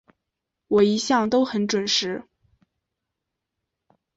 [0.67, 2.27] 我一向都很準时